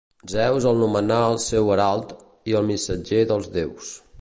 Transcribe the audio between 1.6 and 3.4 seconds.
herald i el missatger